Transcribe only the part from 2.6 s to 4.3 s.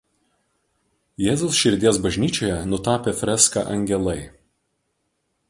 nutapė freską „Angelai“.